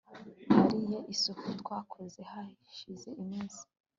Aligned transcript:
nariye 0.49 0.99
isupu 1.13 1.47
twakoze 1.61 2.21
hashize 2.31 3.09
iminsi 3.23 3.63